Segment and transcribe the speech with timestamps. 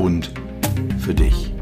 [0.00, 0.32] und
[0.98, 1.52] für dich.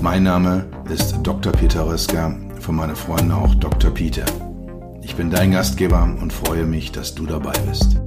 [0.00, 1.52] Mein Name ist Dr.
[1.52, 3.90] Peter Röska, von meinen Freunden auch Dr.
[3.90, 4.24] Peter.
[5.02, 8.00] Ich bin dein Gastgeber und freue mich, dass du dabei bist.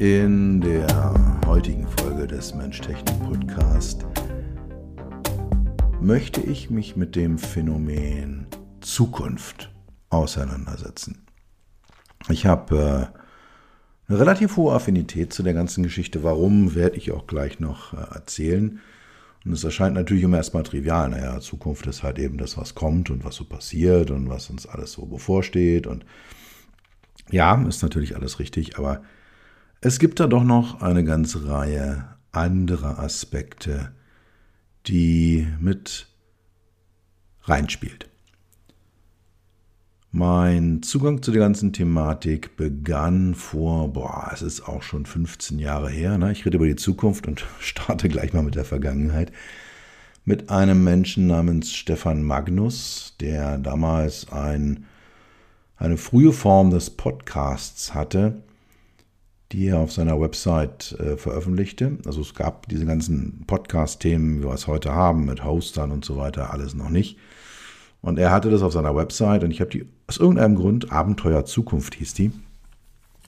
[0.00, 1.14] In der
[1.46, 4.04] heutigen Folge des Mensch-Technik-Podcast
[6.00, 8.46] möchte ich mich mit dem Phänomen
[8.80, 9.72] Zukunft
[10.10, 11.24] auseinandersetzen.
[12.28, 13.17] Ich habe äh,
[14.08, 16.22] eine relativ hohe Affinität zu der ganzen Geschichte.
[16.22, 18.80] Warum, werde ich auch gleich noch äh, erzählen.
[19.44, 21.10] Und es erscheint natürlich immer erstmal trivial.
[21.10, 24.66] Naja, Zukunft ist halt eben das, was kommt und was so passiert und was uns
[24.66, 25.86] alles so bevorsteht.
[25.86, 26.04] Und
[27.30, 29.02] ja, ist natürlich alles richtig, aber
[29.80, 33.92] es gibt da doch noch eine ganze Reihe anderer Aspekte,
[34.86, 36.08] die mit
[37.42, 38.07] reinspielt.
[40.10, 45.90] Mein Zugang zu der ganzen Thematik begann vor, boah, es ist auch schon 15 Jahre
[45.90, 46.16] her.
[46.16, 46.32] Ne?
[46.32, 49.32] Ich rede über die Zukunft und starte gleich mal mit der Vergangenheit.
[50.24, 54.86] Mit einem Menschen namens Stefan Magnus, der damals ein,
[55.76, 58.42] eine frühe Form des Podcasts hatte,
[59.52, 61.98] die er auf seiner Website äh, veröffentlichte.
[62.06, 66.16] Also es gab diese ganzen Podcast-Themen, wie wir es heute haben, mit Hostern und so
[66.16, 67.18] weiter, alles noch nicht.
[68.00, 71.44] Und er hatte das auf seiner Website und ich habe die aus irgendeinem Grund, Abenteuer
[71.44, 72.30] Zukunft hieß die,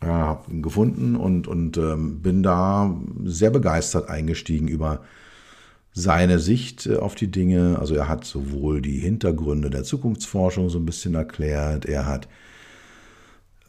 [0.02, 5.00] ja, gefunden und, und ähm, bin da sehr begeistert eingestiegen über
[5.92, 7.78] seine Sicht äh, auf die Dinge.
[7.78, 12.28] Also er hat sowohl die Hintergründe der Zukunftsforschung so ein bisschen erklärt, er hat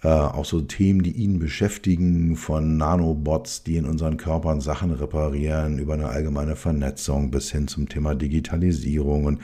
[0.03, 5.77] äh, auch so Themen, die ihn beschäftigen, von Nanobots, die in unseren Körpern Sachen reparieren,
[5.77, 9.41] über eine allgemeine Vernetzung bis hin zum Thema Digitalisierung und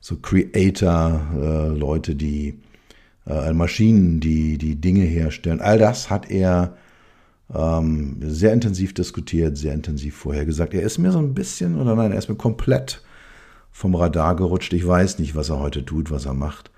[0.00, 2.58] so Creator, äh, Leute, die
[3.26, 5.60] äh, Maschinen, die die Dinge herstellen.
[5.60, 6.76] All das hat er
[7.54, 10.74] ähm, sehr intensiv diskutiert, sehr intensiv vorhergesagt.
[10.74, 13.02] Er ist mir so ein bisschen, oder nein, er ist mir komplett
[13.70, 14.72] vom Radar gerutscht.
[14.72, 16.70] Ich weiß nicht, was er heute tut, was er macht,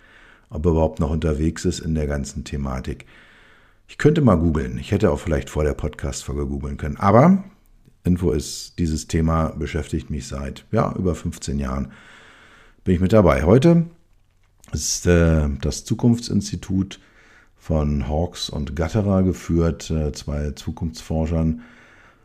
[0.49, 3.07] ob er überhaupt noch unterwegs ist in der ganzen Thematik.
[3.89, 4.79] Ich könnte mal googeln.
[4.79, 6.97] Ich hätte auch vielleicht vor der Podcast-Folge googeln können.
[6.97, 7.45] Aber
[8.05, 11.93] Info ist, dieses Thema beschäftigt mich seit ja, über 15 Jahren
[12.91, 13.45] bin ich mit dabei.
[13.45, 13.87] Heute
[14.73, 16.99] ist äh, das Zukunftsinstitut
[17.57, 21.61] von Hawks und Gatterer geführt, äh, zwei Zukunftsforschern.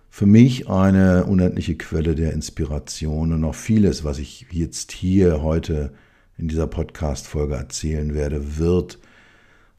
[0.09, 5.93] Für mich eine unendliche Quelle der Inspiration und noch vieles, was ich jetzt hier heute
[6.35, 8.97] in dieser Podcast-Folge erzählen werde, wird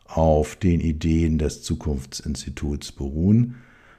[0.05, 3.57] auf den Ideen des Zukunftsinstituts beruhen.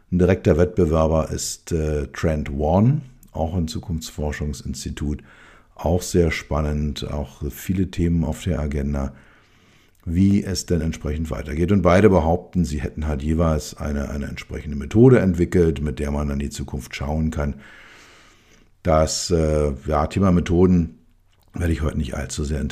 [0.10, 3.02] Ein direkter Wettbewerber ist äh, Trend One,
[3.34, 5.22] auch ein Zukunftsforschungsinstitut
[5.78, 9.14] auch sehr spannend, auch viele Themen auf der Agenda,
[10.06, 11.72] wie es denn entsprechend weitergeht.
[11.72, 16.32] Und beide behaupten, sie hätten halt jeweils eine, eine entsprechende Methode entwickelt, mit der man
[16.32, 17.56] an die Zukunft schauen kann.
[18.84, 21.00] Das äh, ja, Thema Methoden
[21.54, 22.64] werde ich heute nicht allzu sehr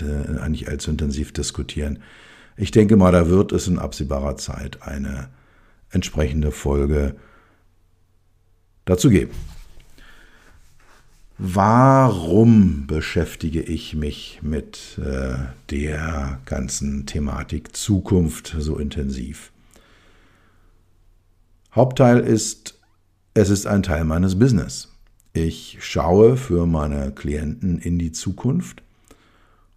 [0.48, 2.00] nicht allzu intensiv diskutieren.
[2.58, 5.30] Ich denke mal, da wird es in absehbarer Zeit eine
[5.90, 7.16] entsprechende Folge
[8.86, 9.32] dazu geben.
[11.38, 15.36] Warum beschäftige ich mich mit äh,
[15.70, 19.52] der ganzen Thematik Zukunft so intensiv?
[21.74, 22.80] Hauptteil ist,
[23.34, 24.94] es ist ein Teil meines Business.
[25.34, 28.82] Ich schaue für meine Klienten in die Zukunft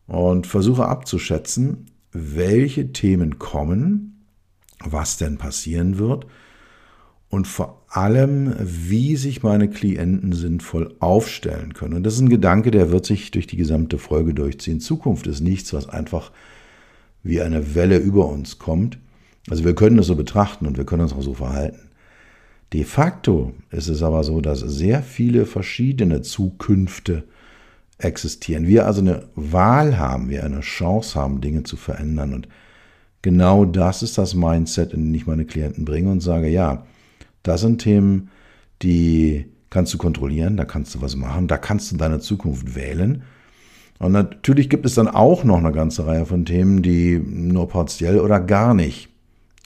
[0.06, 4.24] und versuche abzuschätzen, welche Themen kommen,
[4.78, 6.24] was denn passieren wird
[7.30, 11.94] und vor allem, wie sich meine Klienten sinnvoll aufstellen können.
[11.94, 14.80] Und das ist ein Gedanke, der wird sich durch die gesamte Folge durchziehen.
[14.80, 16.32] Zukunft ist nichts, was einfach
[17.22, 18.98] wie eine Welle über uns kommt.
[19.50, 21.88] Also wir können das so betrachten und wir können uns auch so verhalten.
[22.72, 27.24] De facto ist es aber so, dass sehr viele verschiedene Zukünfte
[27.98, 28.66] existieren.
[28.66, 32.34] Wir also eine Wahl haben, wir eine Chance haben, Dinge zu verändern.
[32.34, 32.48] Und
[33.22, 36.86] genau das ist das Mindset, in den ich meine Klienten bringe und sage, ja,
[37.42, 38.30] das sind Themen,
[38.82, 43.22] die kannst du kontrollieren, da kannst du was machen, da kannst du deine Zukunft wählen.
[43.98, 48.20] Und natürlich gibt es dann auch noch eine ganze Reihe von Themen, die nur partiell
[48.20, 49.08] oder gar nicht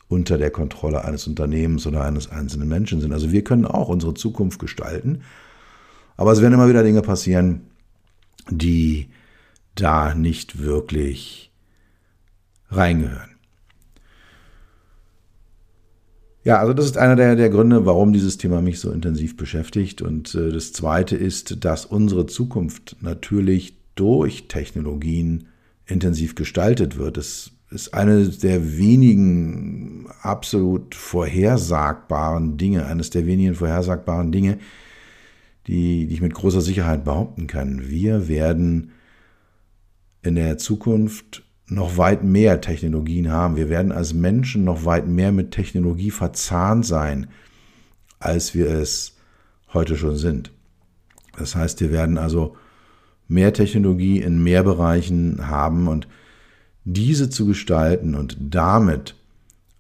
[0.09, 3.13] unter der Kontrolle eines Unternehmens oder eines einzelnen Menschen sind.
[3.13, 5.23] Also wir können auch unsere Zukunft gestalten,
[6.17, 7.63] aber es werden immer wieder Dinge passieren,
[8.51, 9.09] die
[9.75, 11.51] da nicht wirklich
[12.71, 13.32] reingehören.
[16.45, 20.03] Ja, also das ist einer der, der Gründe, warum dieses Thema mich so intensiv beschäftigt.
[20.03, 25.49] Und äh, das Zweite ist, dass unsere Zukunft natürlich durch Technologien
[25.87, 27.17] intensiv gestaltet wird.
[27.17, 34.59] Es ist eine der wenigen absolut vorhersagbaren Dinge, eines der wenigen vorhersagbaren Dinge,
[35.69, 37.89] die, die ich mit großer Sicherheit behaupten kann.
[37.89, 38.91] Wir werden
[40.23, 41.45] in der Zukunft
[41.75, 43.57] noch weit mehr Technologien haben.
[43.57, 47.29] Wir werden als Menschen noch weit mehr mit Technologie verzahnt sein,
[48.19, 49.17] als wir es
[49.73, 50.53] heute schon sind.
[51.37, 52.57] Das heißt, wir werden also
[53.29, 56.07] mehr Technologie in mehr Bereichen haben und
[56.85, 59.15] diese zu gestalten und damit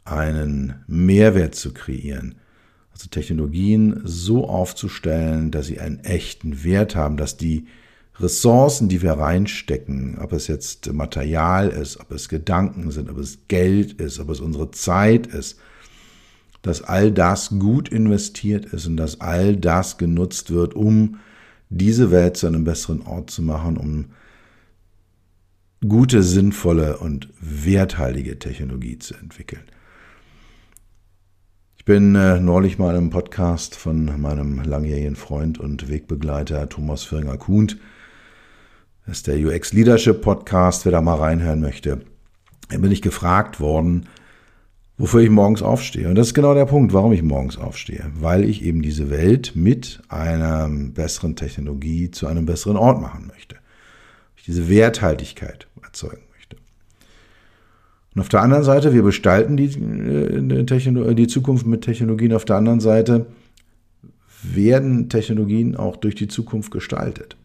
[0.05, 2.37] einen Mehrwert zu kreieren,
[2.93, 7.67] also Technologien so aufzustellen, dass sie einen echten Wert haben, dass die
[8.23, 13.41] Ressourcen, die wir reinstecken, ob es jetzt Material ist, ob es Gedanken sind, ob es
[13.49, 15.59] Geld ist, ob es unsere Zeit ist,
[16.63, 21.19] dass all das gut investiert ist und dass all das genutzt wird, um
[21.71, 24.07] diese Welt zu einem besseren Ort zu machen, um
[25.87, 29.63] gute, sinnvolle und werthaltige Technologie zu entwickeln.
[31.77, 37.79] Ich bin äh, neulich mal einem Podcast von meinem langjährigen Freund und Wegbegleiter Thomas Firnger-Kuhnt
[39.07, 42.03] das ist der UX Leadership Podcast, wer da mal reinhören möchte.
[42.69, 44.07] Da bin ich gefragt worden,
[44.97, 46.09] wofür ich morgens aufstehe.
[46.09, 48.11] Und das ist genau der Punkt, warum ich morgens aufstehe.
[48.15, 53.57] Weil ich eben diese Welt mit einer besseren Technologie zu einem besseren Ort machen möchte.
[54.37, 56.57] Ich diese Werthaltigkeit erzeugen möchte.
[58.15, 62.33] Und auf der anderen Seite, wir gestalten die, äh, die Zukunft mit Technologien.
[62.33, 63.27] Auf der anderen Seite
[64.43, 67.37] werden Technologien auch durch die Zukunft gestaltet.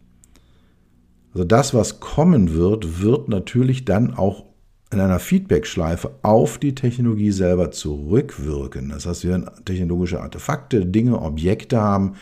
[1.37, 4.45] Also das, was kommen wird, wird natürlich dann auch
[4.91, 8.89] in einer Feedback-Schleife auf die Technologie selber zurückwirken.
[8.89, 12.15] Das heißt, wir werden technologische Artefakte, Dinge, Objekte haben,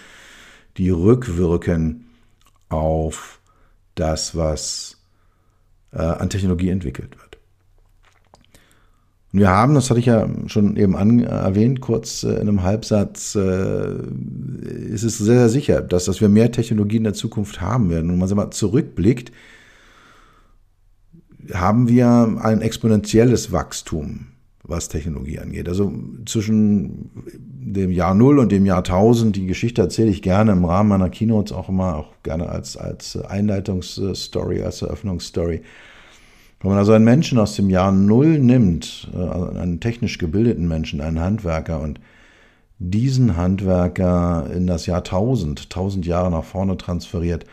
[0.76, 2.08] die rückwirken
[2.68, 3.40] auf
[3.96, 5.02] das, was
[5.94, 7.35] äh, an Technologie entwickelt wird.
[9.36, 12.64] Und wir haben, das hatte ich ja schon eben an, erwähnt, kurz äh, in einem
[12.64, 13.96] Halbsatz, äh,
[14.94, 18.10] ist es sehr, sehr sicher, dass, dass wir mehr Technologie in der Zukunft haben werden.
[18.12, 19.34] Und wenn man mal zurückblickt,
[21.54, 24.28] haben wir ein exponentielles Wachstum,
[24.64, 25.68] was Technologie angeht.
[25.68, 25.92] Also
[26.26, 30.88] zwischen dem Jahr Null und dem Jahr 1000, die Geschichte erzähle ich gerne im Rahmen
[30.88, 35.62] meiner Keynotes auch immer, auch gerne als, als Einleitungsstory, als Eröffnungsstory.
[36.66, 40.68] Wenn man also einen Menschen aus dem Jahr Null nimmt, äh, also einen technisch gebildeten
[40.68, 42.00] Menschen, einen Handwerker und
[42.80, 47.46] diesen Handwerker in das Jahr 1000, 1000 Jahre nach vorne transferiert,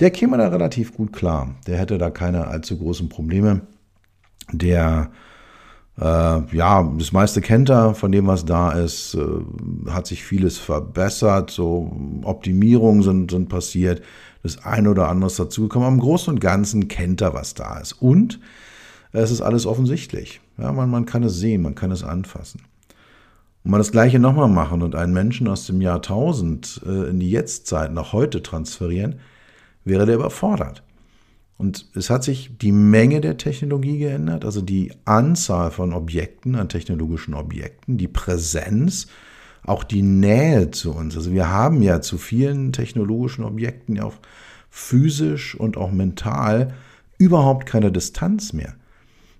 [0.00, 1.54] der käme da relativ gut klar.
[1.68, 3.60] Der hätte da keine allzu großen Probleme.
[4.50, 5.12] Der,
[6.00, 10.58] äh, ja, das meiste kennt er von dem, was da ist, äh, hat sich vieles
[10.58, 11.92] verbessert, so
[12.22, 14.02] Optimierungen sind, sind passiert
[14.44, 15.94] das eine oder andere ist dazugekommen.
[15.94, 17.94] Im Großen und Ganzen kennt er, was da ist.
[17.94, 18.38] Und
[19.10, 20.40] es ist alles offensichtlich.
[20.58, 22.60] Ja, man, man kann es sehen, man kann es anfassen.
[23.64, 27.20] Und man das Gleiche nochmal machen und einen Menschen aus dem Jahr 1000 äh, in
[27.20, 29.18] die Jetztzeit nach heute transferieren,
[29.84, 30.82] wäre der überfordert.
[31.56, 36.68] Und es hat sich die Menge der Technologie geändert, also die Anzahl von Objekten, an
[36.68, 39.06] technologischen Objekten, die Präsenz,
[39.62, 41.16] auch die Nähe zu uns.
[41.16, 44.16] Also wir haben ja zu vielen technologischen Objekten ja auch
[44.68, 46.74] physisch und auch mental
[47.18, 48.74] überhaupt keine Distanz mehr.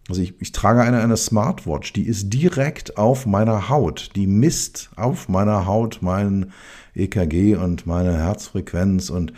[0.08, 4.90] Also ich, ich trage eine, eine Smartwatch, die ist direkt auf meiner Haut, die misst
[4.96, 6.52] auf meiner Haut mein
[6.94, 9.32] EKG und meine Herzfrequenz und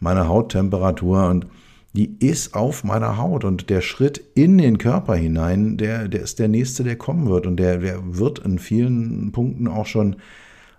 [0.00, 1.46] meine Hauttemperatur und
[1.94, 6.38] die ist auf meiner Haut und der Schritt in den Körper hinein, der, der ist
[6.38, 10.16] der nächste, der kommen wird und der, der wird in vielen Punkten auch schon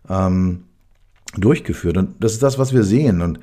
[0.07, 0.65] ähm,
[1.35, 1.97] durchgeführt.
[1.97, 3.39] Und das ist das, was wir sehen und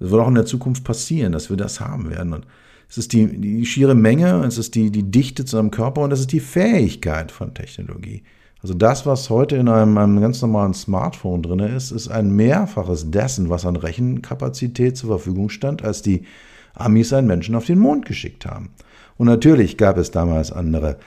[0.00, 2.32] das wird auch in der Zukunft passieren, dass wir das haben werden.
[2.32, 2.46] Und
[2.88, 6.12] es ist die, die schiere Menge, es ist die, die Dichte zu einem Körper und
[6.12, 8.24] es ist die Fähigkeit von Technologie.
[8.60, 13.10] Also das, was heute in einem, einem ganz normalen Smartphone drin ist, ist ein Mehrfaches
[13.10, 16.24] dessen, was an Rechenkapazität zur Verfügung stand, als die
[16.74, 18.70] Amis einen Menschen auf den Mond geschickt haben.
[19.16, 20.98] Und natürlich gab es damals andere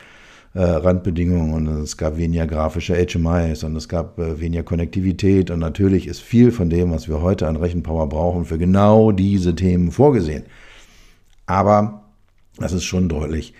[0.53, 5.59] äh, Randbedingungen und es gab weniger grafische HMIs und es gab äh, weniger Konnektivität und
[5.59, 9.91] natürlich ist viel von dem, was wir heute an Rechenpower brauchen, für genau diese Themen
[9.91, 10.45] vorgesehen.
[11.45, 12.05] Aber
[12.57, 13.53] das ist schon deutlich,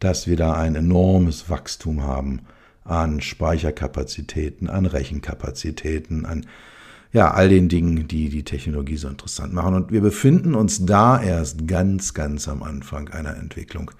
[0.00, 2.40] dass wir da ein enormes Wachstum haben
[2.84, 6.46] an Speicherkapazitäten, an Rechenkapazitäten, an
[7.12, 9.74] ja, all den Dingen, die die Technologie so interessant machen.
[9.74, 13.90] Und wir befinden uns da erst ganz, ganz am Anfang einer Entwicklung.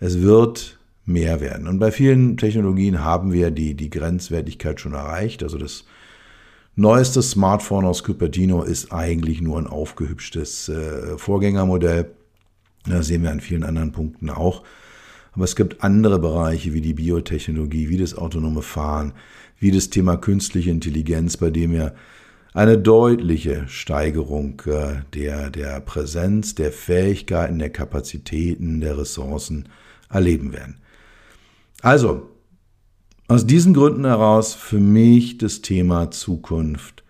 [0.00, 1.68] Es wird mehr werden.
[1.68, 5.42] Und bei vielen Technologien haben wir die, die Grenzwertigkeit schon erreicht.
[5.42, 5.84] Also das
[6.76, 12.10] neueste Smartphone aus Cupertino ist eigentlich nur ein aufgehübschtes äh, Vorgängermodell.
[12.86, 14.62] Das sehen wir an vielen anderen Punkten auch.
[15.38, 19.12] Aber es gibt andere Bereiche wie die Biotechnologie, wie das autonome Fahren,
[19.60, 21.94] wie das Thema künstliche Intelligenz, bei dem wir
[22.54, 29.68] eine deutliche Steigerung äh, der, der Präsenz, der Fähigkeiten, der Kapazitäten, der Ressourcen
[30.10, 30.78] erleben werden.
[31.82, 32.30] Also,
[33.28, 37.04] aus diesen Gründen heraus für mich das Thema Zukunft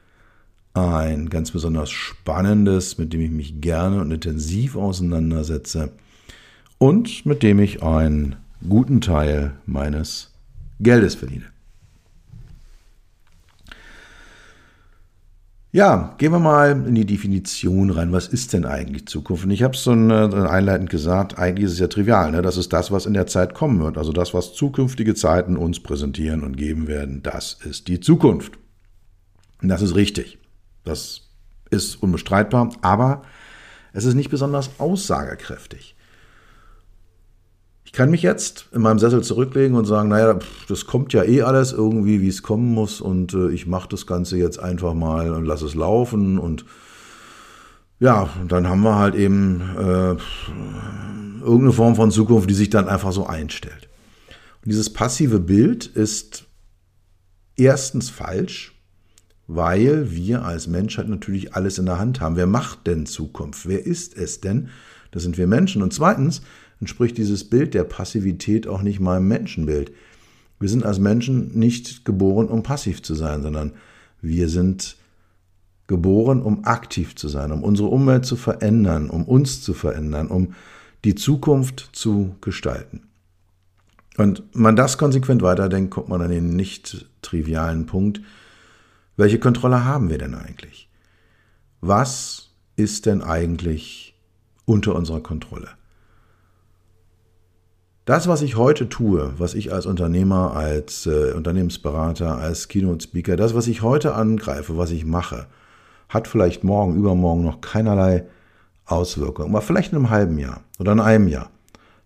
[0.74, 5.94] ein ganz besonders spannendes, mit dem ich mich gerne und intensiv auseinandersetze
[6.78, 8.36] und mit dem ich einen
[8.68, 10.32] guten Teil meines
[10.80, 11.46] Geldes verdiene.
[15.70, 18.10] Ja, gehen wir mal in die Definition rein.
[18.10, 19.44] Was ist denn eigentlich Zukunft?
[19.44, 22.30] Und ich habe es so einleitend gesagt, eigentlich ist es ja trivial.
[22.30, 22.40] Ne?
[22.40, 23.98] Das ist das, was in der Zeit kommen wird.
[23.98, 28.58] Also das, was zukünftige Zeiten uns präsentieren und geben werden, das ist die Zukunft.
[29.60, 30.38] Und das ist richtig.
[30.84, 31.28] Das
[31.70, 33.22] ist unbestreitbar, aber
[33.92, 35.96] es ist nicht besonders aussagekräftig.
[37.88, 41.40] Ich kann mich jetzt in meinem Sessel zurücklegen und sagen, naja, das kommt ja eh
[41.40, 45.32] alles irgendwie, wie es kommen muss und äh, ich mache das Ganze jetzt einfach mal
[45.32, 46.66] und lasse es laufen und
[47.98, 50.16] ja, dann haben wir halt eben äh,
[51.40, 53.88] irgendeine Form von Zukunft, die sich dann einfach so einstellt.
[54.62, 56.44] Und dieses passive Bild ist
[57.56, 58.78] erstens falsch,
[59.46, 62.36] weil wir als Menschheit natürlich alles in der Hand haben.
[62.36, 63.66] Wer macht denn Zukunft?
[63.66, 64.68] Wer ist es denn?
[65.10, 65.82] Das sind wir Menschen.
[65.82, 66.42] Und zweitens,
[66.80, 69.92] entspricht dieses Bild der Passivität auch nicht meinem Menschenbild.
[70.60, 73.72] Wir sind als Menschen nicht geboren, um passiv zu sein, sondern
[74.20, 74.96] wir sind
[75.86, 80.54] geboren, um aktiv zu sein, um unsere Umwelt zu verändern, um uns zu verändern, um
[81.04, 83.08] die Zukunft zu gestalten.
[84.16, 88.20] Und wenn man das konsequent weiterdenkt, kommt man an den nicht trivialen Punkt,
[89.16, 90.88] welche Kontrolle haben wir denn eigentlich?
[91.80, 94.14] Was ist denn eigentlich
[94.64, 95.77] unter unserer Kontrolle?
[98.08, 103.54] Das, was ich heute tue, was ich als Unternehmer, als äh, Unternehmensberater, als Keynote-Speaker, das,
[103.54, 105.44] was ich heute angreife, was ich mache,
[106.08, 108.24] hat vielleicht morgen, übermorgen noch keinerlei
[108.86, 109.50] Auswirkungen.
[109.50, 111.50] Aber vielleicht in einem halben Jahr oder in einem Jahr.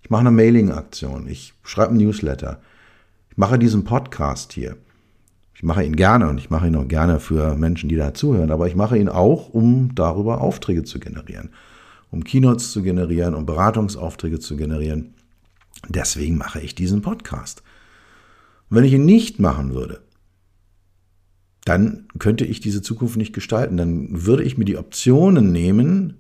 [0.03, 2.59] Ich mache eine Mailing-Aktion, ich schreibe einen Newsletter,
[3.31, 4.77] ich mache diesen Podcast hier.
[5.55, 8.51] Ich mache ihn gerne und ich mache ihn auch gerne für Menschen, die da zuhören,
[8.51, 11.51] aber ich mache ihn auch, um darüber Aufträge zu generieren,
[12.11, 15.15] um Keynotes zu generieren, um Beratungsaufträge zu generieren.
[15.89, 17.63] Deswegen mache ich diesen Podcast.
[18.71, 20.03] Und wenn ich ihn nicht machen würde,
[21.65, 23.77] dann könnte ich diese Zukunft nicht gestalten.
[23.77, 26.19] Dann würde ich mir die Optionen nehmen,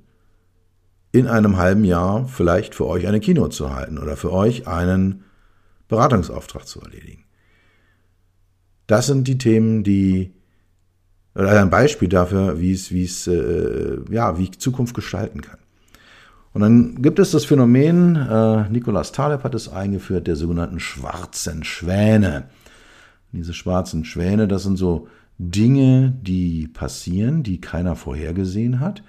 [1.12, 5.24] in einem halben Jahr vielleicht für euch eine Kino zu halten oder für euch einen
[5.88, 7.24] Beratungsauftrag zu erledigen.
[8.86, 10.32] Das sind die Themen, die
[11.34, 15.58] oder ein Beispiel dafür, wie es, wie es, äh, ja, wie ich Zukunft gestalten kann.
[16.54, 21.64] Und dann gibt es das Phänomen, äh, Nikolaus Taleb hat es eingeführt, der sogenannten schwarzen
[21.64, 22.44] Schwäne.
[23.32, 29.02] Diese schwarzen Schwäne, das sind so Dinge, die passieren, die keiner vorhergesehen hat,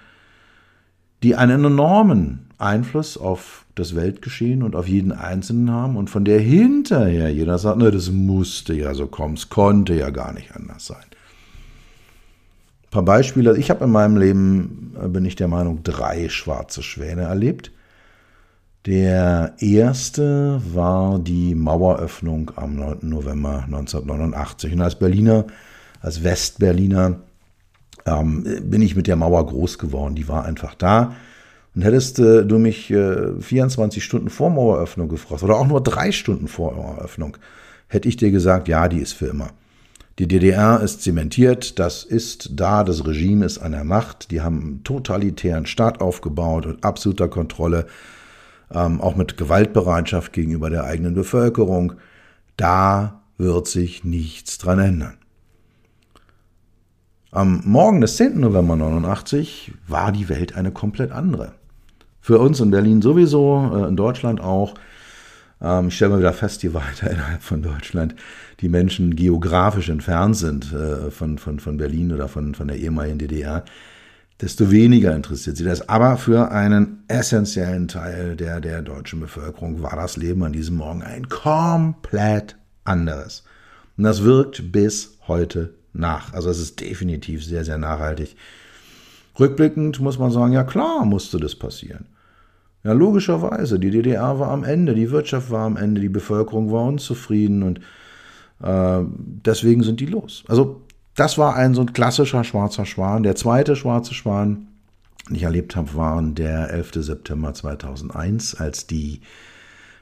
[1.22, 6.40] die einen enormen Einfluss auf das Weltgeschehen und auf jeden Einzelnen haben und von der
[6.40, 10.86] hinterher jeder sagt, na, das musste ja so kommen, es konnte ja gar nicht anders
[10.86, 11.04] sein
[12.94, 13.58] paar Beispiele.
[13.58, 17.72] Ich habe in meinem Leben, äh, bin ich der Meinung, drei schwarze Schwäne erlebt.
[18.86, 22.98] Der erste war die Maueröffnung am 9.
[23.02, 24.74] November 1989.
[24.74, 25.46] Und als Berliner,
[26.02, 27.16] als Westberliner,
[28.06, 30.16] ähm, bin ich mit der Mauer groß geworden.
[30.16, 31.16] Die war einfach da.
[31.76, 36.12] Und hättest äh, du mich äh, 24 Stunden vor Maueröffnung gefragt oder auch nur drei
[36.12, 37.38] Stunden vor Maueröffnung,
[37.88, 39.50] hätte ich dir gesagt, ja, die ist für immer.
[40.20, 44.62] Die DDR ist zementiert, das ist da, das Regime ist an der Macht, die haben
[44.62, 47.88] einen totalitären Staat aufgebaut und absoluter Kontrolle,
[48.72, 51.94] ähm, auch mit Gewaltbereitschaft gegenüber der eigenen Bevölkerung.
[52.58, 55.18] Da wird sich nichts dran ändern.
[57.32, 58.40] Am Morgen des 10.
[58.40, 61.54] November 89 war die Welt eine komplett andere.
[62.22, 64.76] Für uns in Berlin sowieso, äh, in Deutschland auch.
[65.64, 68.16] Ähm, ich stelle mal wieder fest, je weiter innerhalb von Deutschland
[68.60, 73.18] die Menschen geografisch entfernt sind äh, von, von, von Berlin oder von, von der ehemaligen
[73.18, 73.64] DDR,
[74.42, 75.88] desto weniger interessiert sie das.
[75.90, 81.02] Aber für einen essentiellen Teil der, der deutschen Bevölkerung war das Leben an diesem Morgen
[81.02, 83.44] ein komplett anderes.
[83.98, 86.34] Und das wirkt bis heute nach.
[86.34, 88.36] Also es ist definitiv sehr, sehr nachhaltig.
[89.40, 92.06] Rückblickend muss man sagen, ja klar musste das passieren.
[92.84, 96.84] Ja, logischerweise, die DDR war am Ende, die Wirtschaft war am Ende, die Bevölkerung war
[96.84, 97.80] unzufrieden und
[98.62, 99.02] äh,
[99.46, 100.44] deswegen sind die los.
[100.50, 100.82] Also
[101.16, 103.24] das war ein so ein klassischer schwarzer Schwan.
[103.24, 104.68] Der zweite schwarze Schwan,
[105.30, 106.92] den ich erlebt habe, war der 11.
[106.96, 109.22] September 2001, als die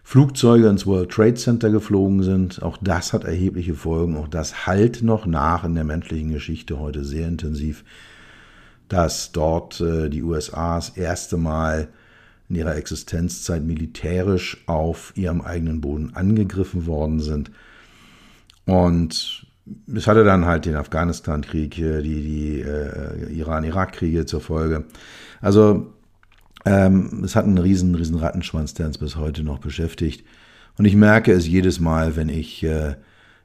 [0.03, 2.63] Flugzeuge ins World Trade Center geflogen sind.
[2.63, 4.17] Auch das hat erhebliche Folgen.
[4.17, 7.83] Auch das halt noch nach in der menschlichen Geschichte heute sehr intensiv,
[8.88, 11.89] dass dort äh, die USA das erste Mal
[12.51, 17.50] in ihrer Existenzzeit militärisch auf ihrem eigenen Boden angegriffen worden sind.
[18.65, 19.48] Und
[19.96, 24.84] es hatte dann halt den Afghanistan-Krieg, die, die äh, Iran-Irak-Kriege zur Folge.
[25.39, 25.93] Also
[26.65, 30.25] ähm, es hat einen riesen, riesen Rattenschwanz, der uns bis heute noch beschäftigt.
[30.77, 32.96] Und ich merke es jedes Mal, wenn ich äh,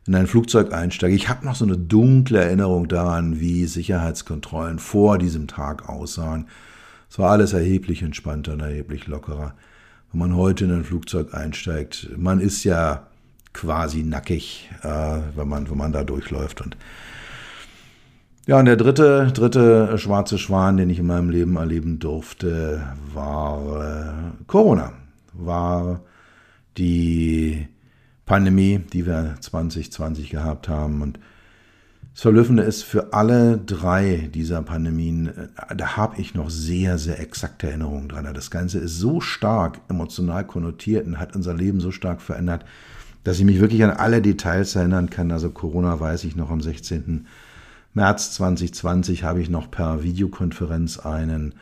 [0.08, 1.14] in ein Flugzeug einsteige.
[1.14, 6.48] Ich habe noch so eine dunkle Erinnerung daran, wie Sicherheitskontrollen vor diesem Tag aussahen.
[7.08, 9.54] Es war alles erheblich entspannter und erheblich lockerer.
[10.12, 13.06] Wenn man heute in ein Flugzeug einsteigt, man ist ja
[13.52, 16.60] quasi nackig, äh, wenn, man, wenn man da durchläuft.
[16.60, 16.76] Und
[18.46, 22.80] ja, und der dritte, dritte schwarze Schwan, den ich in meinem Leben erleben durfte,
[23.12, 24.92] war äh, Corona.
[25.32, 26.00] War
[26.76, 27.66] die
[28.24, 31.02] Pandemie, die wir 2020 gehabt haben.
[31.02, 31.18] Und
[32.18, 37.68] Verblüffende ist, für alle drei dieser Pandemien, äh, da habe ich noch sehr, sehr exakte
[37.68, 38.32] Erinnerungen dran.
[38.32, 42.64] Das Ganze ist so stark emotional konnotiert und hat unser Leben so stark verändert,
[43.22, 45.30] dass ich mich wirklich an alle Details erinnern kann.
[45.30, 47.26] Also Corona weiß ich noch am 16.
[47.92, 51.54] März 2020 habe ich noch per Videokonferenz einen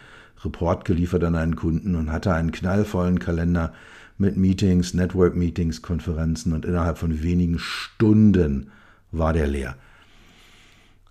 [0.44, 3.72] Report geliefert an einen Kunden und hatte einen knallvollen Kalender
[4.18, 8.70] mit Meetings, Network-Meetings, Konferenzen und innerhalb von wenigen Stunden
[9.10, 9.74] war der leer.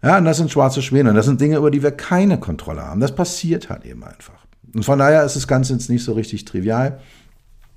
[0.04, 2.82] Ja, und das sind schwarze Schwäne und das sind Dinge, über die wir keine Kontrolle
[2.82, 3.00] haben.
[3.00, 4.46] Das passiert halt eben einfach.
[4.74, 7.00] Und von daher ist das Ganze jetzt nicht so richtig trivial.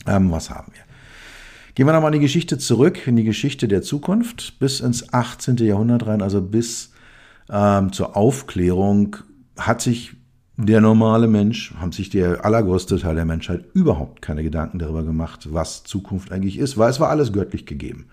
[0.07, 0.83] Ähm, was haben wir?
[1.75, 5.59] Gehen wir nochmal in die Geschichte zurück, in die Geschichte der Zukunft, bis ins 18.
[5.59, 6.93] Jahrhundert rein, also bis
[7.49, 9.17] ähm, zur Aufklärung,
[9.57, 10.15] hat sich
[10.57, 15.53] der normale Mensch, haben sich der allergrößte Teil der Menschheit überhaupt keine Gedanken darüber gemacht,
[15.53, 18.07] was Zukunft eigentlich ist, weil es war alles göttlich gegeben.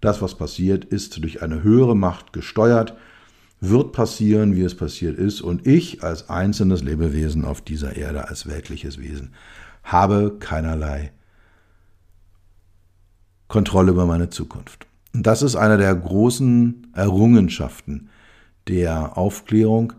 [0.00, 2.94] Das, was passiert, ist durch eine höhere Macht gesteuert,
[3.60, 8.46] wird passieren, wie es passiert ist, und ich als einzelnes Lebewesen auf dieser Erde, als
[8.46, 9.32] weltliches Wesen,
[9.82, 11.12] habe keinerlei
[13.48, 14.86] Kontrolle über meine Zukunft.
[15.14, 18.10] Und das ist eine der großen Errungenschaften
[18.68, 19.94] der Aufklärung,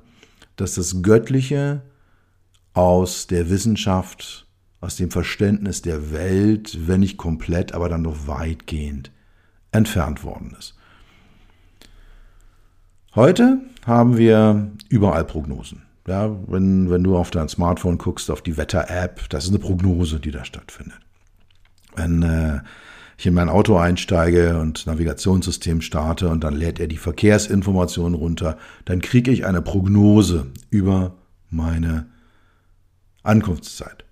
[0.55, 1.81] dass das Göttliche
[2.73, 4.47] aus der Wissenschaft,
[4.79, 9.11] aus dem Verständnis der Welt, wenn nicht komplett, aber dann doch weitgehend
[9.71, 10.78] entfernt worden ist.
[13.15, 15.81] Heute haben wir überall Prognosen.
[16.07, 20.19] Ja, wenn, wenn du auf dein Smartphone guckst, auf die Wetter-App, das ist eine Prognose,
[20.19, 20.99] die da stattfindet.
[21.95, 22.61] Wenn äh,
[23.17, 28.57] ich in mein Auto einsteige und Navigationssystem starte und dann lädt er die Verkehrsinformationen runter,
[28.85, 31.15] dann kriege ich eine Prognose über
[31.49, 32.05] meine
[33.23, 34.05] Ankunftszeit.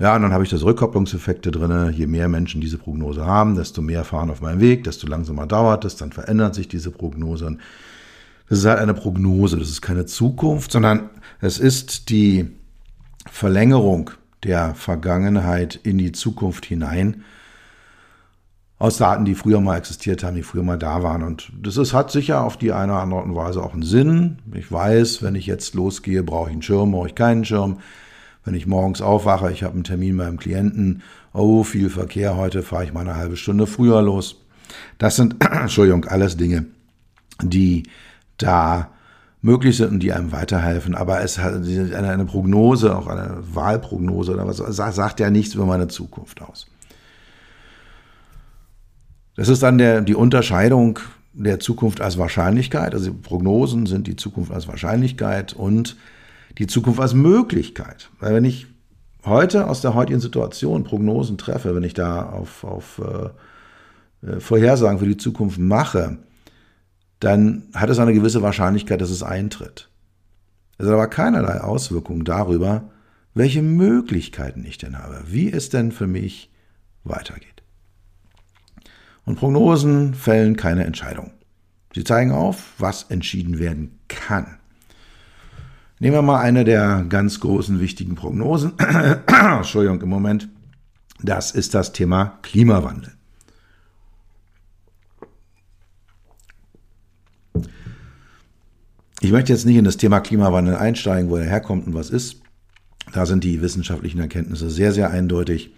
[0.00, 1.92] Ja, und dann habe ich das Rückkopplungseffekte drin.
[1.92, 5.84] Je mehr Menschen diese Prognose haben, desto mehr fahren auf meinem Weg, desto langsamer dauert
[5.84, 7.46] es, dann verändert sich diese Prognose.
[7.46, 7.60] Und
[8.48, 11.10] das ist halt eine Prognose, das ist keine Zukunft, sondern
[11.42, 12.50] es ist die
[13.30, 14.10] Verlängerung
[14.42, 17.22] der Vergangenheit in die Zukunft hinein
[18.78, 21.22] aus Daten, die früher mal existiert haben, die früher mal da waren.
[21.22, 24.38] Und das ist, hat sicher auf die eine oder andere Weise auch einen Sinn.
[24.54, 27.80] Ich weiß, wenn ich jetzt losgehe, brauche ich einen Schirm, brauche ich keinen Schirm.
[28.44, 32.84] Wenn ich morgens aufwache, ich habe einen Termin beim Klienten, oh, viel Verkehr heute, fahre
[32.84, 34.36] ich mal eine halbe Stunde früher los.
[34.98, 36.66] Das sind, Entschuldigung, alles Dinge,
[37.42, 37.84] die
[38.38, 38.90] da
[39.42, 40.94] möglich sind und die einem weiterhelfen.
[40.94, 44.58] Aber es hat eine Prognose, auch eine Wahlprognose oder was,
[44.94, 46.66] sagt ja nichts über meine Zukunft aus.
[49.36, 50.98] Das ist dann der, die Unterscheidung
[51.32, 52.94] der Zukunft als Wahrscheinlichkeit.
[52.94, 55.96] Also Prognosen sind die Zukunft als Wahrscheinlichkeit und
[56.58, 58.10] die Zukunft als Möglichkeit.
[58.18, 58.66] Weil wenn ich
[59.24, 63.00] heute aus der heutigen Situation Prognosen treffe, wenn ich da auf, auf
[64.22, 66.18] äh, äh Vorhersagen für die Zukunft mache,
[67.20, 69.90] dann hat es eine gewisse Wahrscheinlichkeit, dass es eintritt.
[70.78, 72.90] Es hat aber keinerlei Auswirkungen darüber,
[73.34, 76.50] welche Möglichkeiten ich denn habe, wie es denn für mich
[77.04, 77.62] weitergeht.
[79.24, 81.32] Und Prognosen fällen keine Entscheidung.
[81.94, 84.59] Sie zeigen auf, was entschieden werden kann.
[86.02, 88.72] Nehmen wir mal eine der ganz großen wichtigen Prognosen.
[89.26, 90.48] Entschuldigung, im Moment.
[91.22, 93.12] Das ist das Thema Klimawandel.
[99.20, 102.40] Ich möchte jetzt nicht in das Thema Klimawandel einsteigen, wo er herkommt und was ist.
[103.12, 105.74] Da sind die wissenschaftlichen Erkenntnisse sehr, sehr eindeutig.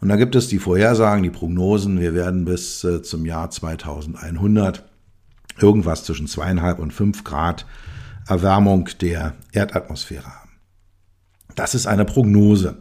[0.00, 1.98] Und da gibt es die Vorhersagen, die Prognosen.
[1.98, 4.84] Wir werden bis äh, zum Jahr 2100
[5.58, 7.66] irgendwas zwischen zweieinhalb und fünf Grad
[8.26, 10.50] Erwärmung der Erdatmosphäre haben.
[11.54, 12.78] Das ist eine Prognose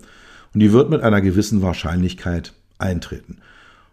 [0.54, 3.38] und die wird mit einer gewissen Wahrscheinlichkeit eintreten.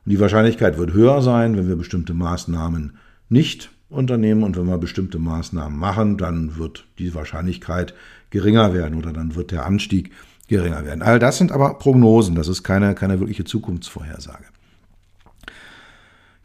[0.04, 2.96] Und die Wahrscheinlichkeit wird höher sein, wenn wir bestimmte Maßnahmen
[3.28, 7.94] nicht unternehmen und wenn wir bestimmte Maßnahmen machen, dann wird die Wahrscheinlichkeit
[8.30, 10.12] geringer werden oder dann wird der Anstieg
[10.48, 11.02] geringer werden.
[11.02, 14.44] All das sind aber Prognosen, das ist keine, keine wirkliche Zukunftsvorhersage.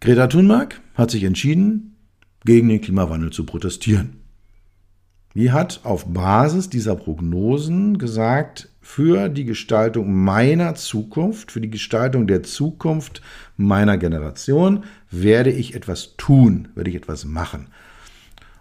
[0.01, 1.95] Greta Thunberg hat sich entschieden,
[2.43, 4.24] gegen den Klimawandel zu protestieren.
[5.35, 12.25] Die hat auf Basis dieser Prognosen gesagt, für die Gestaltung meiner Zukunft, für die Gestaltung
[12.25, 13.21] der Zukunft
[13.57, 17.67] meiner Generation werde ich etwas tun, werde ich etwas machen.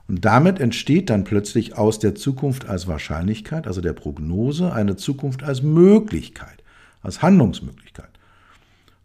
[0.08, 5.44] Und damit entsteht dann plötzlich aus der Zukunft als Wahrscheinlichkeit, also der Prognose, eine Zukunft
[5.44, 6.64] als Möglichkeit,
[7.02, 8.10] als Handlungsmöglichkeit.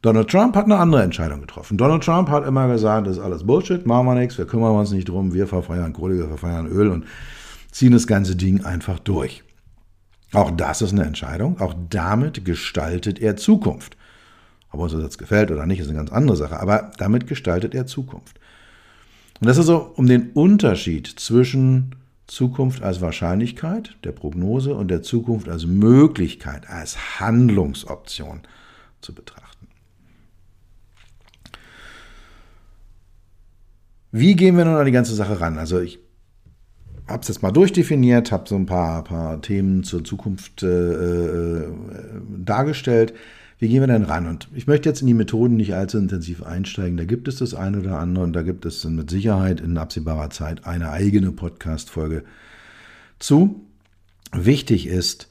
[0.01, 1.77] Donald Trump hat eine andere Entscheidung getroffen.
[1.77, 4.91] Donald Trump hat immer gesagt, das ist alles Bullshit, machen wir nichts, wir kümmern uns
[4.91, 7.05] nicht drum, wir verfeuern Kohle, wir verfeuern Öl und
[7.71, 9.43] ziehen das ganze Ding einfach durch.
[10.33, 11.59] Auch das ist eine Entscheidung.
[11.59, 13.97] Auch damit gestaltet er Zukunft.
[14.71, 16.59] Ob uns das jetzt gefällt oder nicht, ist eine ganz andere Sache.
[16.59, 18.39] Aber damit gestaltet er Zukunft.
[19.39, 21.95] Und das ist so um den Unterschied zwischen
[22.27, 28.41] Zukunft als Wahrscheinlichkeit, der Prognose, und der Zukunft als Möglichkeit, als Handlungsoption
[29.01, 29.67] zu betrachten.
[34.11, 35.57] Wie gehen wir nun an die ganze Sache ran?
[35.57, 35.99] Also ich
[37.09, 41.67] habe es jetzt mal durchdefiniert, habe so ein paar, paar Themen zur Zukunft äh, äh,
[42.37, 43.13] dargestellt.
[43.57, 44.27] Wie gehen wir denn ran?
[44.27, 46.95] Und ich möchte jetzt in die Methoden nicht allzu intensiv einsteigen.
[46.95, 50.29] Da gibt es das eine oder andere und da gibt es mit Sicherheit in absehbarer
[50.29, 52.23] Zeit eine eigene Podcast-Folge
[53.19, 53.65] zu.
[54.31, 55.29] Wichtig ist,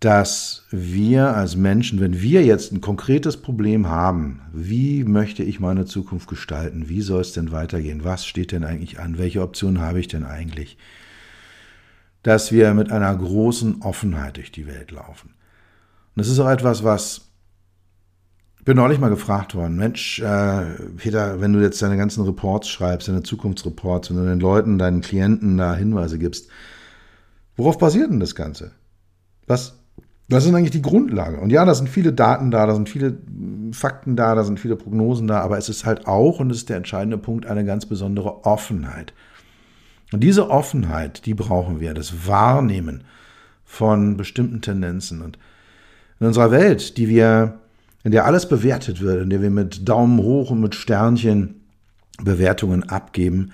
[0.00, 5.84] dass wir als Menschen, wenn wir jetzt ein konkretes Problem haben, wie möchte ich meine
[5.84, 10.00] Zukunft gestalten, wie soll es denn weitergehen, was steht denn eigentlich an, welche Optionen habe
[10.00, 10.78] ich denn eigentlich,
[12.22, 15.34] dass wir mit einer großen Offenheit durch die Welt laufen.
[16.14, 17.26] Und das ist auch etwas, was
[18.58, 20.64] ich bin neulich mal gefragt worden, Mensch, äh,
[20.98, 25.00] Peter, wenn du jetzt deine ganzen Reports schreibst, deine Zukunftsreports, wenn du den Leuten, deinen
[25.00, 26.48] Klienten da Hinweise gibst,
[27.56, 28.72] worauf basiert denn das Ganze?
[29.46, 29.79] Was,
[30.30, 31.40] das ist eigentlich die Grundlage.
[31.40, 33.18] Und ja, da sind viele Daten da, da sind viele
[33.72, 36.68] Fakten da, da sind viele Prognosen da, aber es ist halt auch, und das ist
[36.68, 39.12] der entscheidende Punkt, eine ganz besondere Offenheit.
[40.12, 43.02] Und diese Offenheit, die brauchen wir, das Wahrnehmen
[43.64, 45.20] von bestimmten Tendenzen.
[45.20, 45.36] Und
[46.20, 47.58] in unserer Welt, die wir,
[48.04, 51.56] in der alles bewertet wird, in der wir mit Daumen hoch und mit Sternchen
[52.22, 53.50] Bewertungen abgeben,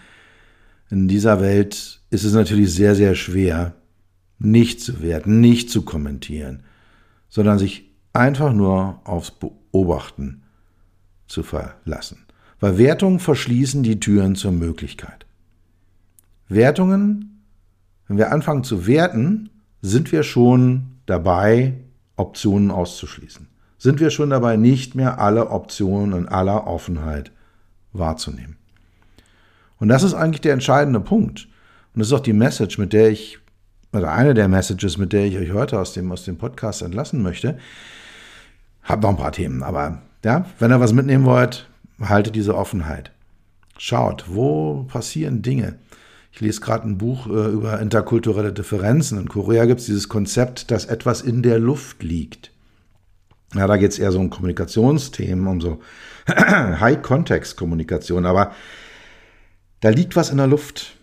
[0.91, 3.75] in dieser Welt ist es natürlich sehr, sehr schwer,
[4.39, 6.63] nicht zu werten, nicht zu kommentieren,
[7.29, 10.43] sondern sich einfach nur aufs Beobachten
[11.27, 12.25] zu verlassen.
[12.61, 15.27] Weil Wertungen verschließen die Türen zur Möglichkeit.
[16.49, 17.43] Wertungen,
[18.09, 19.51] wenn wir anfangen zu werten,
[19.83, 21.75] sind wir schon dabei,
[22.17, 23.49] Optionen auszuschließen.
[23.79, 27.31] Sind wir schon dabei, nicht mehr alle Optionen in aller Offenheit
[27.93, 28.57] wahrzunehmen.
[29.79, 31.49] Und das ist eigentlich der entscheidende Punkt.
[31.93, 33.39] Und das ist auch die Message, mit der ich
[33.93, 37.23] oder eine der Messages, mit der ich euch heute aus dem, aus dem Podcast entlassen
[37.23, 37.59] möchte.
[38.83, 41.69] Hab noch ein paar Themen, aber ja, wenn ihr was mitnehmen wollt,
[42.01, 43.11] haltet diese Offenheit.
[43.79, 45.79] Schaut, wo passieren Dinge.
[46.33, 49.19] Ich lese gerade ein Buch äh, über interkulturelle Differenzen.
[49.19, 52.51] In Korea gibt es dieses Konzept, dass etwas in der Luft liegt.
[53.55, 55.81] Ja, da geht es eher so um Kommunikationsthemen, um so
[56.29, 58.53] High-Context-Kommunikation, aber
[59.81, 60.96] da liegt was in der Luft.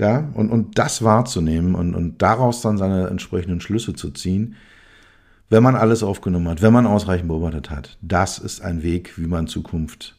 [0.00, 4.56] Ja, und, und das wahrzunehmen und, und daraus dann seine entsprechenden Schlüsse zu ziehen,
[5.50, 9.26] wenn man alles aufgenommen hat, wenn man ausreichend beobachtet hat, das ist ein Weg, wie
[9.26, 10.16] man Zukunft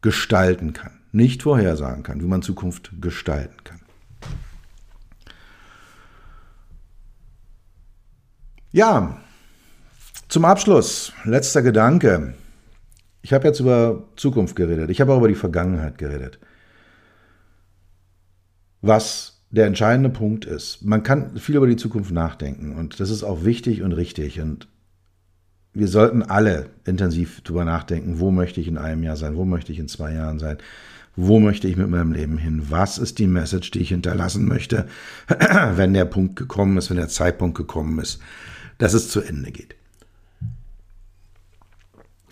[0.00, 0.92] gestalten kann.
[1.10, 3.80] Nicht vorhersagen kann, wie man Zukunft gestalten kann.
[8.70, 9.16] Ja,
[10.28, 12.34] zum Abschluss, letzter Gedanke.
[13.22, 16.38] Ich habe jetzt über Zukunft geredet, ich habe auch über die Vergangenheit geredet
[18.86, 20.82] was der entscheidende Punkt ist.
[20.82, 24.40] Man kann viel über die Zukunft nachdenken und das ist auch wichtig und richtig.
[24.40, 24.66] Und
[25.72, 29.72] wir sollten alle intensiv drüber nachdenken, wo möchte ich in einem Jahr sein, wo möchte
[29.72, 30.58] ich in zwei Jahren sein,
[31.16, 34.88] wo möchte ich mit meinem Leben hin, was ist die Message, die ich hinterlassen möchte,
[35.74, 38.20] wenn der Punkt gekommen ist, wenn der Zeitpunkt gekommen ist,
[38.78, 39.76] dass es zu Ende geht.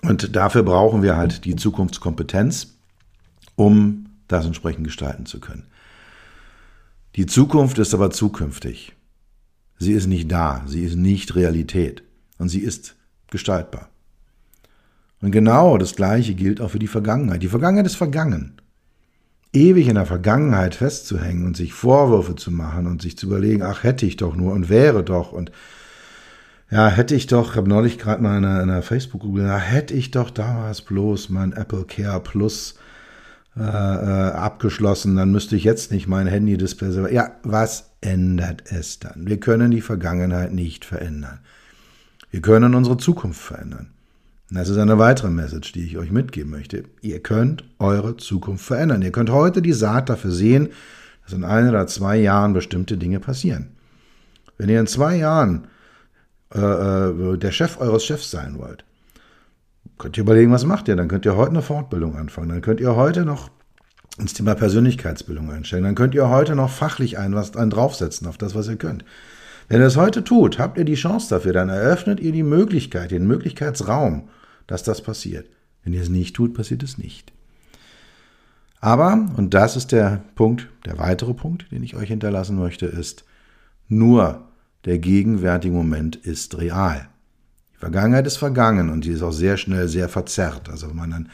[0.02, 2.74] Und dafür brauchen wir halt die Zukunftskompetenz,
[3.54, 5.66] um das entsprechend gestalten zu können.
[7.16, 8.96] Die Zukunft ist aber zukünftig.
[9.78, 12.02] Sie ist nicht da, sie ist nicht Realität
[12.38, 12.96] und sie ist
[13.30, 13.90] gestaltbar.
[15.20, 17.42] Und genau das Gleiche gilt auch für die Vergangenheit.
[17.42, 18.60] Die Vergangenheit ist vergangen.
[19.52, 23.82] Ewig in der Vergangenheit festzuhängen und sich Vorwürfe zu machen und sich zu überlegen, ach
[23.82, 25.52] hätte ich doch nur und wäre doch und
[26.70, 29.92] ja, hätte ich doch, ich habe neulich gerade mal in einer, einer Facebook-Gruppe, ja, hätte
[29.92, 32.76] ich doch damals bloß mein Apple Care Plus
[33.56, 37.12] äh, äh, abgeschlossen, dann müsste ich jetzt nicht mein Handy-Display.
[37.12, 39.26] Ja, was ändert es dann?
[39.26, 41.40] Wir können die Vergangenheit nicht verändern.
[42.30, 43.90] Wir können unsere Zukunft verändern.
[44.50, 46.84] Das ist eine weitere Message, die ich euch mitgeben möchte.
[47.02, 49.02] Ihr könnt eure Zukunft verändern.
[49.02, 50.68] Ihr könnt heute die Saat dafür sehen,
[51.24, 53.72] dass in ein oder zwei Jahren bestimmte Dinge passieren.
[54.56, 55.68] Wenn ihr in zwei Jahren
[56.54, 58.84] äh, äh, der Chef eures Chefs sein wollt,
[59.98, 60.96] könnt ihr überlegen, was macht ihr?
[60.96, 62.48] Dann könnt ihr heute eine Fortbildung anfangen.
[62.48, 63.50] Dann könnt ihr heute noch
[64.18, 65.84] ins Thema Persönlichkeitsbildung einstellen.
[65.84, 69.04] Dann könnt ihr heute noch fachlich ein was einen draufsetzen auf das, was ihr könnt.
[69.68, 73.10] Wenn ihr das heute tut, habt ihr die Chance dafür, dann eröffnet ihr die Möglichkeit,
[73.10, 74.28] den Möglichkeitsraum,
[74.66, 75.48] dass das passiert.
[75.82, 77.32] Wenn ihr es nicht tut, passiert es nicht.
[78.80, 83.24] Aber, und das ist der Punkt, der weitere Punkt, den ich euch hinterlassen möchte, ist,
[83.88, 84.48] nur
[84.84, 87.08] der gegenwärtige Moment ist real.
[87.82, 90.68] Vergangenheit ist vergangen und die ist auch sehr schnell sehr verzerrt.
[90.70, 91.28] Also wenn man dann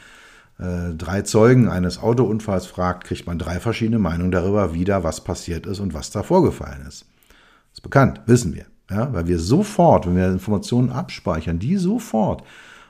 [0.57, 5.23] äh, drei Zeugen eines Autounfalls fragt, kriegt man drei verschiedene Meinungen darüber, wie da was
[5.23, 7.01] passiert ist und was da vorgefallen ist.
[7.01, 8.65] Das ist bekannt, wissen wir.
[8.89, 12.41] Ja, weil wir sofort, wenn wir Informationen abspeichern, die sofort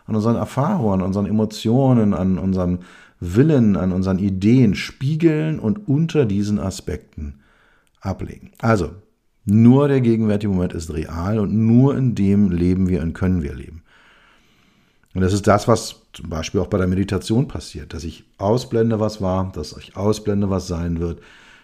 [0.06, 2.80] an unseren Erfahrungen, an unseren Emotionen, an unserem
[3.20, 7.42] Willen, an unseren Ideen spiegeln und unter diesen Aspekten
[8.00, 8.52] ablegen.
[8.60, 8.92] Also,
[9.46, 13.54] nur der gegenwärtige Moment ist real und nur in dem leben wir und können wir
[13.54, 13.84] leben.
[15.14, 19.00] Und das ist das, was zum Beispiel auch bei der Meditation passiert, dass ich ausblende,
[19.00, 21.20] was war, dass ich ausblende, was sein wird.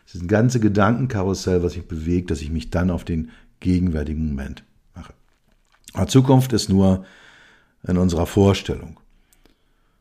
[0.05, 4.27] Das ist ein ganze Gedankenkarussell, was sich bewegt, dass ich mich dann auf den gegenwärtigen
[4.27, 4.63] Moment
[4.95, 5.13] mache.
[5.93, 7.05] Aber Zukunft ist nur
[7.87, 8.99] in unserer Vorstellung.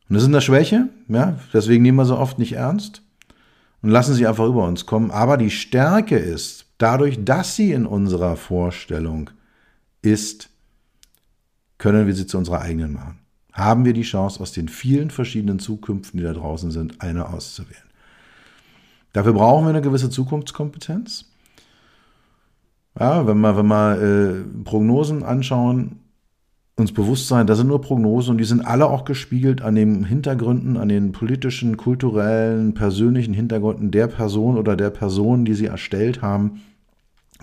[0.08, 3.02] Und das ist eine Schwäche, ja, deswegen nehmen wir so oft nicht ernst
[3.82, 5.10] und lassen sie einfach über uns kommen.
[5.10, 9.30] Aber die Stärke ist, Dadurch, dass sie in unserer Vorstellung
[10.02, 10.50] ist,
[11.78, 13.18] können wir sie zu unserer eigenen machen.
[13.52, 17.82] Haben wir die Chance, aus den vielen verschiedenen Zukünften, die da draußen sind, eine auszuwählen.
[19.12, 21.26] Dafür brauchen wir eine gewisse Zukunftskompetenz.
[22.98, 26.00] Ja, wenn wir, wenn wir äh, Prognosen anschauen,
[26.76, 30.04] uns bewusst sein, das sind nur Prognosen und die sind alle auch gespiegelt an den
[30.04, 36.20] Hintergründen, an den politischen, kulturellen, persönlichen Hintergründen der Person oder der Personen, die sie erstellt
[36.20, 36.62] haben.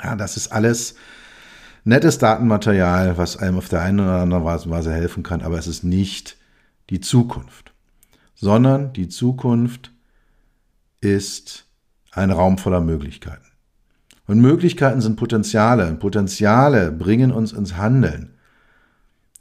[0.04, 0.96] Ja, das ist alles
[1.86, 5.84] nettes Datenmaterial, was einem auf der einen oder anderen Weise helfen kann, aber es ist
[5.84, 6.38] nicht
[6.90, 7.72] die Zukunft,
[8.36, 9.92] sondern die Zukunft
[11.00, 11.66] ist
[12.12, 13.46] ein Raum voller Möglichkeiten.
[14.28, 15.92] Und Möglichkeiten sind Potenziale.
[15.96, 18.36] Potenziale bringen uns ins Handeln.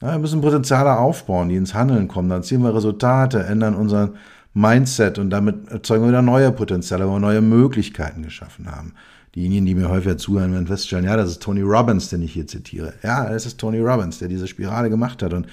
[0.00, 2.30] Ja, wir müssen Potenziale aufbauen, die ins Handeln kommen.
[2.30, 4.12] Dann ziehen wir Resultate, ändern unser
[4.54, 8.94] Mindset und damit erzeugen wir wieder neue Potenziale, wo wir neue Möglichkeiten geschaffen haben.
[9.34, 12.48] Diejenigen, die mir häufiger zuhören, werden feststellen, ja, das ist Tony Robbins, den ich hier
[12.48, 12.94] zitiere.
[13.02, 15.32] Ja, das ist Tony Robbins, der diese Spirale gemacht hat.
[15.32, 15.46] Und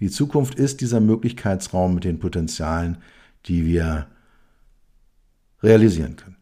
[0.00, 2.98] die Zukunft ist dieser Möglichkeitsraum mit den Potenzialen,
[3.46, 4.06] die wir
[5.62, 6.36] realisieren können.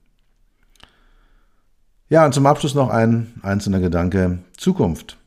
[2.09, 4.39] Ja, und zum Abschluss noch ein einzelner Gedanke.
[4.57, 5.19] Zukunft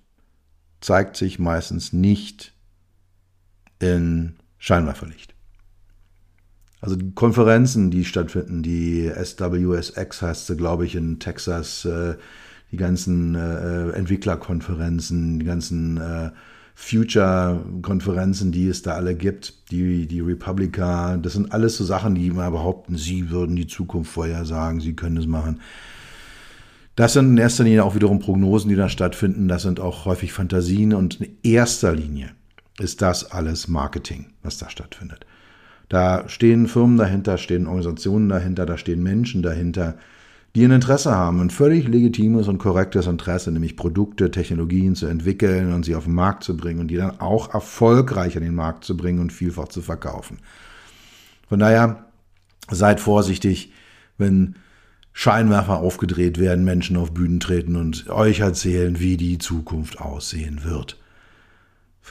[0.88, 2.54] zeigt sich meistens nicht
[3.80, 5.36] in Scheinwerferlicht.
[6.80, 12.16] Also die Konferenzen, die stattfinden, die SWSX heißt sie, glaube ich, in Texas, äh,
[12.72, 16.32] die ganzen äh, Entwicklerkonferenzen, die ganzen äh,
[16.76, 22.28] Future-Konferenzen, die es da alle gibt, die, die Republika, das sind alles so Sachen, die
[22.28, 25.60] immer behaupten, sie würden die Zukunft vorhersagen, sie können es machen.
[26.98, 29.48] Das sind in erster Linie auch wiederum Prognosen, die da stattfinden.
[29.48, 32.32] Das sind auch häufig Fantasien und in erster Linie
[32.80, 35.28] ist das alles Marketing, was da stattfindet.
[35.90, 40.00] Da stehen Firmen dahinter, stehen Organisationen dahinter, da stehen Menschen dahinter,
[40.56, 45.74] die ein Interesse haben, ein völlig legitimes und korrektes Interesse, nämlich Produkte, Technologien zu entwickeln
[45.74, 48.86] und sie auf den Markt zu bringen und die dann auch erfolgreich an den Markt
[48.86, 50.40] zu bringen und vielfach zu verkaufen.
[51.48, 52.08] Von daher
[52.72, 53.72] seid vorsichtig,
[54.18, 54.56] wenn
[55.20, 60.96] Scheinwerfer aufgedreht werden, Menschen auf Bühnen treten und euch erzählen, wie die Zukunft aussehen wird.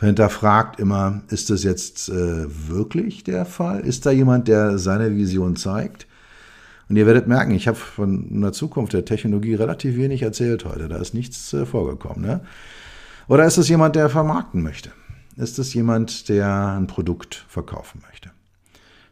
[0.00, 3.78] hinterfragt immer, ist das jetzt äh, wirklich der Fall?
[3.78, 6.08] Ist da jemand, der seine Vision zeigt?
[6.88, 10.88] Und ihr werdet merken, ich habe von einer Zukunft der Technologie relativ wenig erzählt heute.
[10.88, 12.26] Da ist nichts äh, vorgekommen.
[12.26, 12.40] Ne?
[13.28, 14.90] Oder ist es jemand, der vermarkten möchte?
[15.36, 18.32] Ist es jemand, der ein Produkt verkaufen möchte?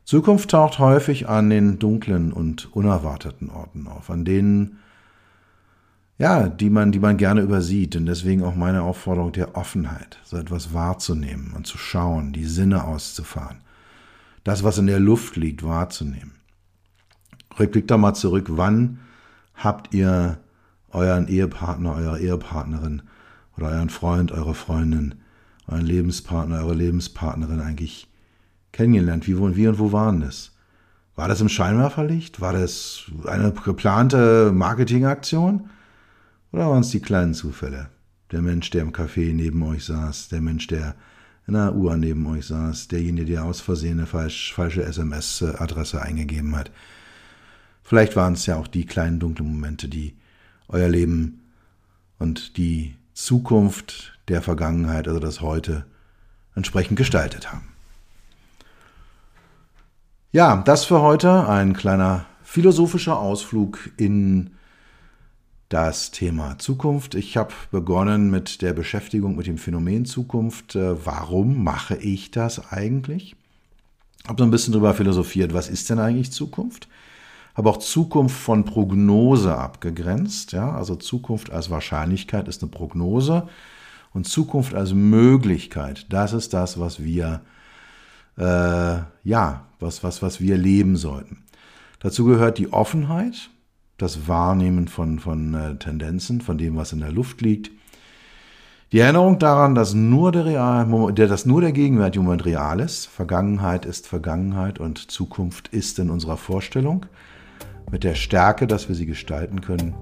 [0.04, 4.78] Zukunft taucht häufig an den dunklen und unerwarteten Orten auf, an denen
[6.18, 7.96] ja, die man, die man gerne übersieht.
[7.96, 12.84] Und deswegen auch meine Aufforderung der Offenheit, so etwas wahrzunehmen und zu schauen, die Sinne
[12.84, 13.58] auszufahren.
[14.44, 16.32] Das, was in der Luft liegt, wahrzunehmen.
[17.58, 19.00] Rückblick doch mal zurück, wann
[19.54, 20.38] habt ihr
[20.90, 23.02] euren Ehepartner, eure Ehepartnerin
[23.56, 25.16] oder euren Freund, eure Freundin,
[25.66, 28.08] euren Lebenspartner, eure Lebenspartnerin eigentlich
[28.74, 29.26] kennengelernt?
[29.26, 30.52] Wie, wo, wie und wo waren das?
[31.16, 32.40] War das im Scheinwerferlicht?
[32.40, 35.70] War das eine geplante Marketingaktion?
[36.52, 37.88] Oder waren es die kleinen Zufälle?
[38.32, 40.96] Der Mensch, der im Café neben euch saß, der Mensch, der
[41.46, 46.56] in einer Uhr neben euch saß, derjenige, der aus Versehen eine falsch, falsche SMS-Adresse eingegeben
[46.56, 46.70] hat.
[47.82, 50.16] Vielleicht waren es ja auch die kleinen dunklen Momente, die
[50.68, 51.42] euer Leben
[52.18, 55.84] und die Zukunft der Vergangenheit, also das Heute,
[56.54, 57.73] entsprechend gestaltet haben.
[60.34, 64.50] Ja, das für heute ein kleiner philosophischer Ausflug in
[65.68, 67.14] das Thema Zukunft.
[67.14, 70.74] Ich habe begonnen mit der Beschäftigung mit dem Phänomen Zukunft.
[70.74, 73.36] Äh, warum mache ich das eigentlich?
[74.26, 76.88] Habe so ein bisschen darüber philosophiert, was ist denn eigentlich Zukunft?
[77.54, 80.50] Habe auch Zukunft von Prognose abgegrenzt.
[80.50, 80.72] Ja?
[80.72, 83.48] Also Zukunft als Wahrscheinlichkeit ist eine Prognose
[84.12, 87.40] und Zukunft als Möglichkeit, das ist das, was wir
[88.36, 91.44] äh, ja, was, was, was wir leben sollten.
[92.00, 93.50] Dazu gehört die Offenheit,
[93.96, 97.70] das Wahrnehmen von, von äh, Tendenzen, von dem, was in der Luft liegt.
[98.92, 103.06] Die Erinnerung daran, dass nur der, Real, dass nur der Gegenwärtige Moment real ist.
[103.06, 107.06] Vergangenheit ist Vergangenheit und Zukunft ist in unserer Vorstellung.
[107.90, 109.94] Mit der Stärke, dass wir sie gestalten können.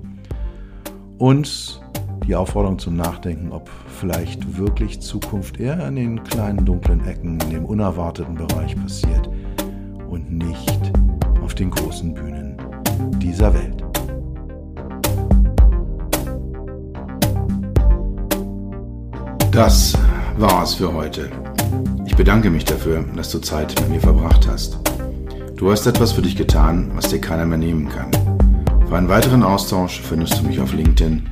[1.19, 1.82] Und
[2.27, 7.51] die Aufforderung zum Nachdenken, ob vielleicht wirklich Zukunft eher in den kleinen dunklen Ecken, in
[7.51, 9.29] dem unerwarteten Bereich passiert
[10.09, 10.93] und nicht
[11.43, 12.57] auf den großen Bühnen
[13.19, 13.83] dieser Welt.
[19.51, 19.99] Das
[20.39, 21.29] war's für heute.
[22.07, 24.79] Ich bedanke mich dafür, dass du Zeit mit mir verbracht hast.
[25.57, 28.11] Du hast etwas für dich getan, was dir keiner mehr nehmen kann.
[28.89, 31.32] Für einen weiteren Austausch findest du mich auf LinkedIn